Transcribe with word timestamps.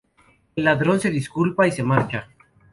El 0.55 0.63
ladrón 0.63 0.99
se 0.99 1.11
disculpa 1.11 1.67
y 1.67 1.71
se 1.71 1.83
marcha. 1.83 2.27